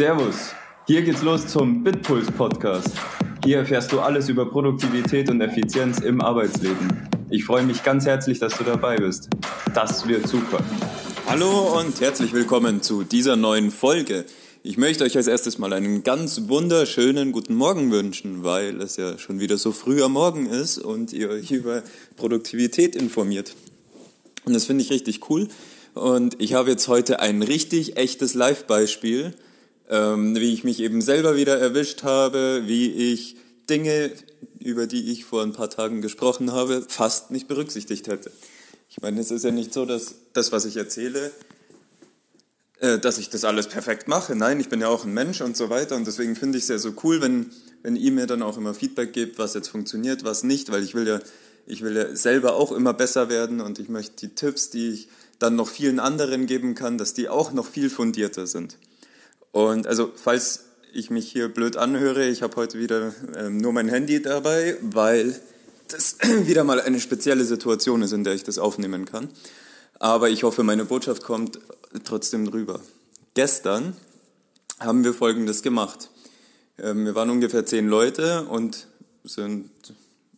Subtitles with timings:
[0.00, 0.54] Servus,
[0.86, 2.88] hier geht's los zum Bitpuls Podcast.
[3.44, 7.06] Hier erfährst du alles über Produktivität und Effizienz im Arbeitsleben.
[7.28, 9.28] Ich freue mich ganz herzlich, dass du dabei bist.
[9.74, 10.64] Das wird super.
[11.26, 14.24] Hallo und herzlich willkommen zu dieser neuen Folge.
[14.62, 19.18] Ich möchte euch als erstes mal einen ganz wunderschönen guten Morgen wünschen, weil es ja
[19.18, 21.82] schon wieder so früh am Morgen ist und ihr euch über
[22.16, 23.54] Produktivität informiert.
[24.46, 25.48] Und das finde ich richtig cool.
[25.92, 29.34] Und ich habe jetzt heute ein richtig echtes Live-Beispiel,
[29.90, 33.36] ähm, wie ich mich eben selber wieder erwischt habe, wie ich
[33.68, 34.12] Dinge,
[34.60, 38.30] über die ich vor ein paar Tagen gesprochen habe, fast nicht berücksichtigt hätte.
[38.88, 41.32] Ich meine, es ist ja nicht so, dass das, was ich erzähle,
[42.78, 44.36] äh, dass ich das alles perfekt mache.
[44.36, 45.96] Nein, ich bin ja auch ein Mensch und so weiter.
[45.96, 47.50] Und deswegen finde ich es ja so cool, wenn,
[47.82, 50.94] wenn ihr mir dann auch immer Feedback gebt, was jetzt funktioniert, was nicht, weil ich
[50.94, 51.20] will ja,
[51.66, 55.08] ich will ja selber auch immer besser werden und ich möchte die Tipps, die ich
[55.38, 58.76] dann noch vielen anderen geben kann, dass die auch noch viel fundierter sind.
[59.52, 63.88] Und also, falls ich mich hier blöd anhöre, ich habe heute wieder ähm, nur mein
[63.88, 65.40] Handy dabei, weil
[65.88, 69.28] das wieder mal eine spezielle Situation ist, in der ich das aufnehmen kann.
[69.98, 71.58] Aber ich hoffe, meine Botschaft kommt
[72.04, 72.80] trotzdem rüber.
[73.34, 73.96] Gestern
[74.78, 76.10] haben wir Folgendes gemacht.
[76.78, 78.86] Ähm, wir waren ungefähr zehn Leute und
[79.24, 79.70] sind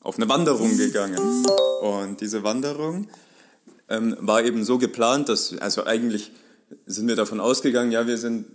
[0.01, 1.47] auf eine Wanderung gegangen.
[1.81, 3.09] Und diese Wanderung
[3.89, 6.33] ähm, war eben so geplant, dass, also eigentlich
[6.87, 8.47] sind wir davon ausgegangen, ja, wir sind,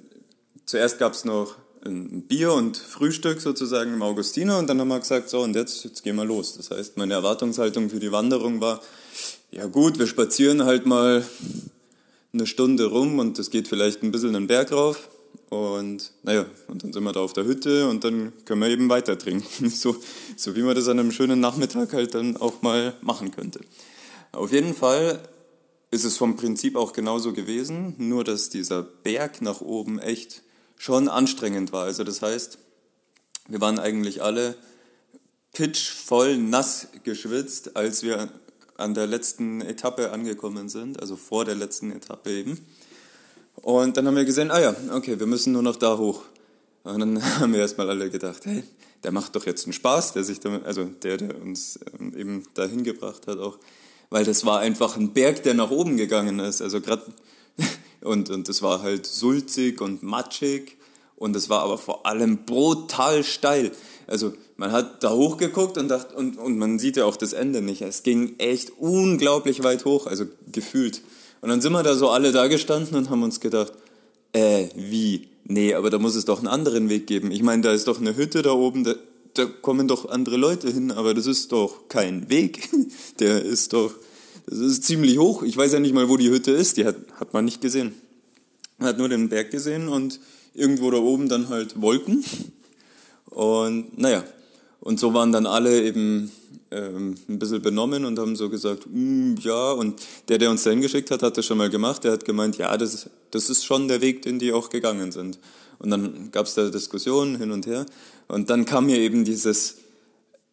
[0.68, 5.00] zuerst gab es noch ein Bier und Frühstück sozusagen im Augustiner und dann haben wir
[5.00, 6.58] gesagt, so und jetzt, jetzt gehen wir los.
[6.58, 8.82] Das heißt, meine Erwartungshaltung für die Wanderung war,
[9.52, 11.26] ja gut, wir spazieren halt mal
[12.34, 15.10] eine Stunde rum und es geht vielleicht ein bisschen den Berg rauf
[15.50, 18.90] und naja, und dann sind wir da auf der Hütte und dann können wir eben
[18.90, 19.96] weiter trinken, so,
[20.36, 23.62] so wie man das an einem schönen Nachmittag halt dann auch mal machen könnte.
[24.34, 25.22] Auf jeden Fall
[25.90, 30.44] ist es vom Prinzip auch genauso gewesen, nur dass dieser Berg nach oben echt
[30.78, 31.86] schon anstrengend war.
[31.86, 32.58] Also das heißt,
[33.48, 34.56] wir waren eigentlich alle
[35.54, 38.30] pitchvoll nass geschwitzt, als wir
[38.78, 42.66] an der letzten Etappe angekommen sind, also vor der letzten Etappe eben.
[43.56, 46.24] Und dann haben wir gesehen, ah ja, okay, wir müssen nur noch da hoch.
[46.84, 48.64] Und dann haben wir erstmal alle gedacht, hey,
[49.04, 52.44] der macht doch jetzt einen Spaß, der sich damit, also der, der uns ähm, eben
[52.54, 53.58] dahin gebracht hat auch
[54.10, 56.62] weil das war einfach ein Berg, der nach oben gegangen ist.
[56.62, 57.04] Also gerade
[58.02, 60.78] und und das war halt sulzig und matschig
[61.16, 63.72] und es war aber vor allem brutal steil.
[64.08, 67.62] Also man hat da hochgeguckt und dacht und und man sieht ja auch das Ende
[67.62, 67.82] nicht.
[67.82, 71.02] Es ging echt unglaublich weit hoch, also gefühlt.
[71.42, 73.74] Und dann sind wir da so alle da gestanden und haben uns gedacht,
[74.34, 75.28] äh, wie?
[75.46, 77.32] Nee, aber da muss es doch einen anderen Weg geben.
[77.32, 78.96] Ich meine, da ist doch eine Hütte da oben, da,
[79.34, 82.70] da kommen doch andere Leute hin, aber das ist doch kein Weg.
[83.20, 83.94] Der ist doch,
[84.48, 85.44] das ist ziemlich hoch.
[85.44, 86.78] Ich weiß ja nicht mal, wo die Hütte ist.
[86.78, 87.94] Die hat, hat man nicht gesehen.
[88.78, 90.20] Man hat nur den Berg gesehen und
[90.54, 92.24] irgendwo da oben dann halt Wolken.
[93.26, 94.24] Und naja,
[94.80, 96.32] und so waren dann alle eben
[96.72, 100.70] ähm, ein bisschen benommen und haben so gesagt, mm, ja, und der, der uns da
[100.70, 102.06] hingeschickt hat, hat das schon mal gemacht.
[102.06, 105.40] Der hat gemeint, ja, das, das ist schon der Weg, den die auch gegangen sind.
[105.80, 107.86] Und dann gab es da Diskussionen hin und her.
[108.30, 109.76] Und dann kam mir eben dieses,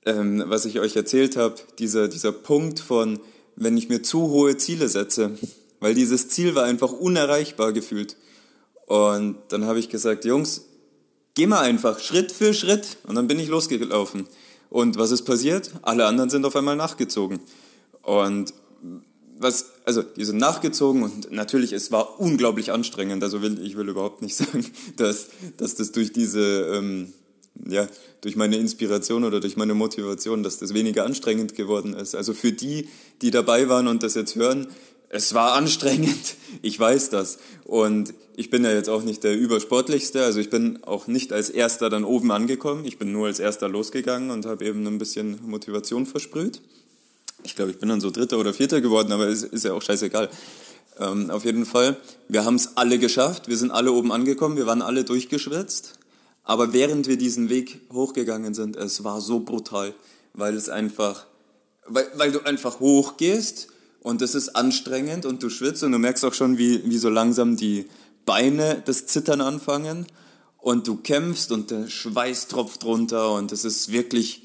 [0.05, 3.21] ähm, was ich euch erzählt habe, dieser, dieser Punkt von,
[3.56, 5.32] wenn ich mir zu hohe Ziele setze,
[5.81, 8.16] weil dieses Ziel war einfach unerreichbar gefühlt.
[8.87, 10.65] Und dann habe ich gesagt, Jungs,
[11.34, 12.98] geh mal einfach Schritt für Schritt.
[13.06, 14.26] Und dann bin ich losgelaufen.
[14.70, 15.70] Und was ist passiert?
[15.82, 17.41] Alle anderen sind auf einmal nachgezogen.
[18.03, 18.53] Und
[19.38, 23.22] was, also die sind nachgezogen und natürlich, es war unglaublich anstrengend.
[23.22, 24.64] Also will, ich will überhaupt nicht sagen,
[24.97, 27.12] dass, dass das durch diese, ähm,
[27.69, 27.87] ja,
[28.20, 32.15] durch meine Inspiration oder durch meine Motivation, dass das weniger anstrengend geworden ist.
[32.15, 32.88] Also für die,
[33.22, 34.69] die dabei waren und das jetzt hören,
[35.09, 37.38] es war anstrengend, ich weiß das.
[37.64, 41.50] Und ich bin ja jetzt auch nicht der Übersportlichste, also ich bin auch nicht als
[41.50, 45.38] Erster dann oben angekommen, ich bin nur als Erster losgegangen und habe eben ein bisschen
[45.47, 46.60] Motivation versprüht.
[47.44, 49.82] Ich glaube, ich bin dann so Dritter oder Vierter geworden, aber ist, ist ja auch
[49.82, 50.31] scheißegal.
[50.98, 51.96] Ähm, auf jeden Fall,
[52.28, 55.99] wir haben es alle geschafft, wir sind alle oben angekommen, wir waren alle durchgeschwitzt.
[56.44, 59.94] Aber während wir diesen Weg hochgegangen sind, es war so brutal,
[60.35, 61.26] weil es einfach,
[61.87, 63.69] weil, weil du einfach hochgehst
[64.00, 67.08] und es ist anstrengend und du schwitzt und du merkst auch schon, wie, wie so
[67.08, 67.87] langsam die
[68.26, 70.06] Beine das Zittern anfangen
[70.58, 74.43] und du kämpfst und der Schweiß tropft runter und es ist wirklich,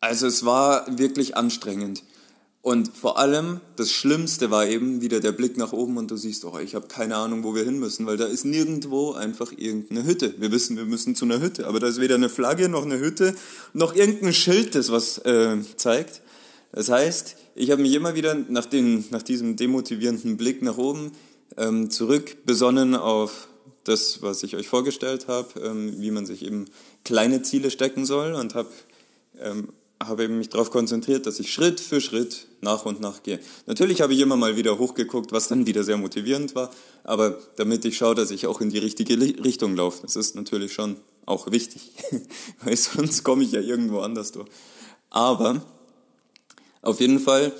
[0.00, 2.02] also es war wirklich anstrengend.
[2.60, 6.44] Und vor allem, das Schlimmste war eben wieder der Blick nach oben und du siehst,
[6.44, 10.04] oh, ich habe keine Ahnung, wo wir hin müssen, weil da ist nirgendwo einfach irgendeine
[10.04, 10.34] Hütte.
[10.38, 12.98] Wir wissen, wir müssen zu einer Hütte, aber da ist weder eine Flagge noch eine
[12.98, 13.34] Hütte,
[13.72, 16.20] noch irgendein Schild, das was äh, zeigt.
[16.72, 21.12] Das heißt, ich habe mich immer wieder nach, den, nach diesem demotivierenden Blick nach oben
[21.56, 23.48] ähm, zurück besonnen auf
[23.84, 26.66] das, was ich euch vorgestellt habe, ähm, wie man sich eben
[27.04, 28.68] kleine Ziele stecken soll und habe
[29.40, 29.68] ähm,
[30.02, 33.40] habe eben mich darauf konzentriert, dass ich Schritt für Schritt nach und nach gehe.
[33.66, 36.70] Natürlich habe ich immer mal wieder hochgeguckt, was dann wieder sehr motivierend war,
[37.04, 40.72] aber damit ich schaue, dass ich auch in die richtige Richtung laufe, das ist natürlich
[40.72, 40.96] schon
[41.26, 41.90] auch wichtig,
[42.62, 44.48] weil sonst komme ich ja irgendwo anders durch.
[45.10, 45.62] Aber
[46.82, 47.52] auf jeden Fall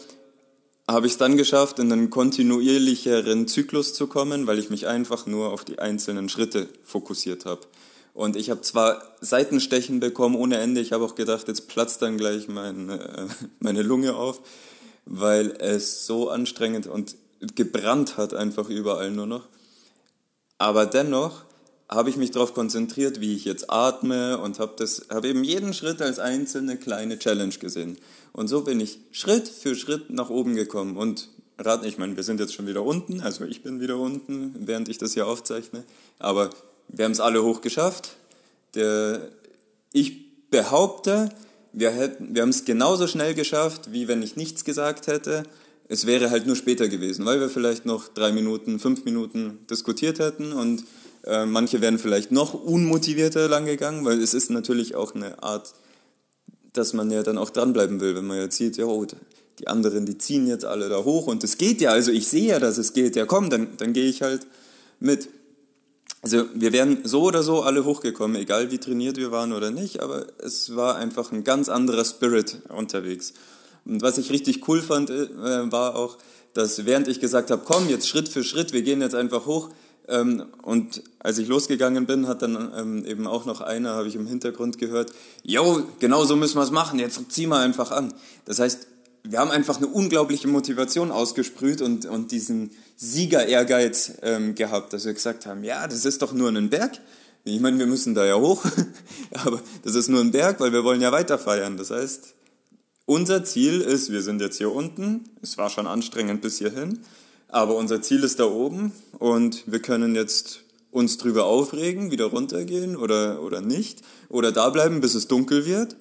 [0.87, 5.27] habe ich es dann geschafft, in einen kontinuierlicheren Zyklus zu kommen, weil ich mich einfach
[5.27, 7.61] nur auf die einzelnen Schritte fokussiert habe.
[8.19, 12.19] Und ich habe zwar Seitenstechen bekommen ohne Ende, ich habe auch gedacht, jetzt platzt dann
[12.19, 13.27] gleich meine, äh,
[13.61, 14.41] meine Lunge auf,
[15.07, 17.15] weil es so anstrengend und
[17.55, 19.47] gebrannt hat einfach überall nur noch.
[20.59, 21.45] Aber dennoch
[21.89, 26.03] habe ich mich darauf konzentriert, wie ich jetzt atme und habe hab eben jeden Schritt
[26.03, 27.99] als einzelne kleine Challenge gesehen.
[28.33, 30.97] Und so bin ich Schritt für Schritt nach oben gekommen.
[30.97, 34.67] Und raten, ich meine, wir sind jetzt schon wieder unten, also ich bin wieder unten,
[34.67, 35.85] während ich das hier aufzeichne.
[36.19, 36.51] Aber
[36.89, 38.17] wir haben es alle hochgeschafft.
[38.75, 39.29] Der,
[39.93, 41.31] ich behaupte,
[41.73, 45.45] wir, hätten, wir haben es genauso schnell geschafft, wie wenn ich nichts gesagt hätte.
[45.89, 50.19] Es wäre halt nur später gewesen, weil wir vielleicht noch drei Minuten, fünf Minuten diskutiert
[50.19, 50.85] hätten und
[51.25, 55.73] äh, manche wären vielleicht noch unmotivierter lang gegangen, weil es ist natürlich auch eine Art,
[56.75, 59.07] dass man ja dann auch dranbleiben will, wenn man jetzt sieht, ja, oh,
[59.59, 62.49] die anderen, die ziehen jetzt alle da hoch und es geht ja, also ich sehe
[62.49, 64.47] ja, dass es geht, ja komm, dann, dann gehe ich halt
[65.01, 65.29] mit.
[66.21, 70.01] Also wir wären so oder so alle hochgekommen, egal wie trainiert wir waren oder nicht,
[70.01, 73.35] aber es war einfach ein ganz anderer Spirit unterwegs.
[73.85, 75.29] Und was ich richtig cool fand, äh,
[75.71, 76.19] war auch,
[76.55, 79.71] dass während ich gesagt habe, komm, jetzt Schritt für Schritt, wir gehen jetzt einfach hoch,
[80.09, 84.15] ähm, und als ich losgegangen bin, hat dann ähm, eben auch noch einer, habe ich
[84.15, 85.13] im Hintergrund gehört,
[85.43, 88.15] jo, genau so müssen wir es machen, jetzt zieh mal einfach an.
[88.47, 88.87] Das heißt,
[89.31, 95.13] wir haben einfach eine unglaubliche Motivation ausgesprüht und, und diesen Sieger-Ehrgeiz ähm, gehabt, dass wir
[95.13, 96.99] gesagt haben, ja, das ist doch nur ein Berg.
[97.45, 98.65] Ich meine, wir müssen da ja hoch,
[99.33, 101.77] aber das ist nur ein Berg, weil wir wollen ja weiter feiern.
[101.77, 102.35] Das heißt,
[103.07, 107.01] unser Ziel ist, wir sind jetzt hier unten, es war schon anstrengend bis hierhin,
[107.49, 110.61] aber unser Ziel ist da oben und wir können jetzt
[110.91, 114.03] uns drüber aufregen, wieder runtergehen oder, oder nicht.
[114.29, 115.97] Oder da bleiben, bis es dunkel wird.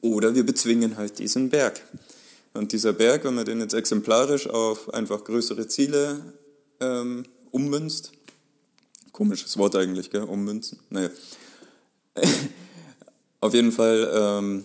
[0.00, 1.80] Oder wir bezwingen halt diesen Berg.
[2.54, 6.34] Und dieser Berg, wenn man den jetzt exemplarisch auf einfach größere Ziele
[6.80, 8.12] ähm, ummünzt,
[9.12, 10.22] komisches Wort eigentlich, gell?
[10.22, 11.10] ummünzen, naja.
[13.40, 14.64] auf jeden Fall ähm,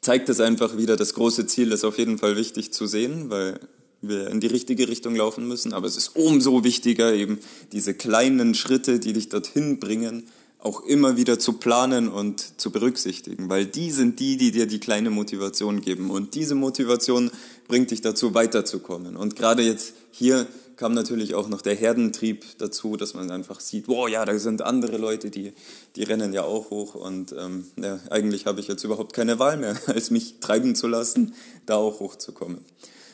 [0.00, 3.60] zeigt es einfach wieder, das große Ziel ist auf jeden Fall wichtig zu sehen, weil
[4.02, 5.72] wir in die richtige Richtung laufen müssen.
[5.72, 7.38] Aber es ist umso wichtiger, eben
[7.72, 10.26] diese kleinen Schritte, die dich dorthin bringen,
[10.62, 14.80] auch immer wieder zu planen und zu berücksichtigen, weil die sind die, die dir die
[14.80, 16.10] kleine Motivation geben.
[16.10, 17.30] Und diese Motivation
[17.66, 19.16] bringt dich dazu, weiterzukommen.
[19.16, 20.46] Und gerade jetzt hier
[20.76, 24.62] kam natürlich auch noch der Herdentrieb dazu, dass man einfach sieht, wow, ja, da sind
[24.62, 25.52] andere Leute, die,
[25.96, 26.94] die rennen ja auch hoch.
[26.94, 30.88] Und ähm, ja, eigentlich habe ich jetzt überhaupt keine Wahl mehr, als mich treiben zu
[30.88, 31.34] lassen,
[31.66, 32.64] da auch hochzukommen.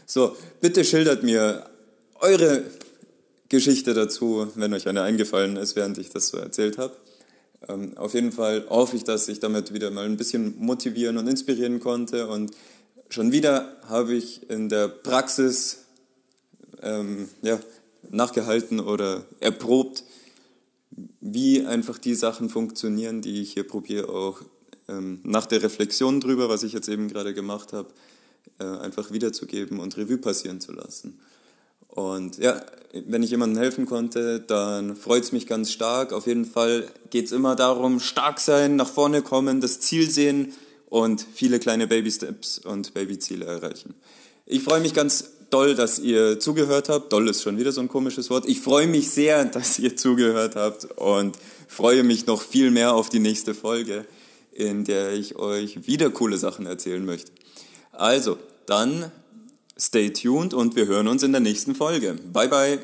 [0.05, 1.69] So, bitte schildert mir
[2.21, 2.65] eure
[3.49, 6.97] Geschichte dazu, wenn euch eine eingefallen ist, während ich das so erzählt habe.
[7.69, 11.27] Ähm, auf jeden Fall hoffe ich, dass ich damit wieder mal ein bisschen motivieren und
[11.27, 12.29] inspirieren konnte.
[12.29, 12.53] Und
[13.09, 15.85] schon wieder habe ich in der Praxis
[16.83, 17.59] ähm, ja,
[18.11, 20.05] nachgehalten oder erprobt,
[21.21, 24.41] wie einfach die Sachen funktionieren, die ich hier probiere, auch
[24.89, 27.89] ähm, nach der Reflexion drüber, was ich jetzt eben gerade gemacht habe,
[28.59, 31.19] äh, einfach wiederzugeben und Revue passieren zu lassen.
[31.97, 32.61] Und ja,
[33.07, 36.13] wenn ich jemandem helfen konnte, dann freut es mich ganz stark.
[36.13, 40.53] Auf jeden Fall geht es immer darum, stark sein, nach vorne kommen, das Ziel sehen
[40.91, 43.95] und viele kleine Baby-Steps und Baby-Ziele erreichen.
[44.45, 47.13] Ich freue mich ganz doll, dass ihr zugehört habt.
[47.15, 48.47] Doll ist schon wieder so ein komisches Wort.
[48.47, 51.39] Ich freue mich sehr, dass ihr zugehört habt und
[51.69, 54.05] freue mich noch viel mehr auf die nächste Folge,
[54.53, 57.33] in der ich euch wieder coole Sachen erzählen möchte.
[57.93, 58.37] Also,
[58.67, 59.11] dann
[59.79, 62.15] stay tuned und wir hören uns in der nächsten Folge.
[62.33, 62.79] Bye bye.